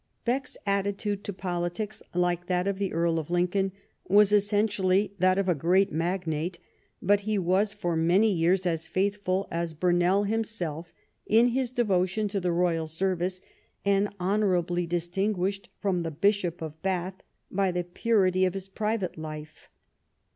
[0.25, 3.71] Bek's attitude to politics, like that of the Earl of Lincoln,
[4.07, 6.57] was essentially that of a great magnate;
[7.03, 10.91] but he was for many years as faithful as Burnell himself
[11.27, 13.43] in his devotion to the royal service,
[13.85, 17.21] and honourably distinguished from the Bishop of Bath
[17.51, 19.69] by the purity of his private life.